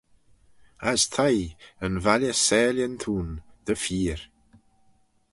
[0.89, 1.53] As t'ee,
[1.85, 3.31] yn valley s'aalin t'ayn,
[3.65, 4.19] dy feer.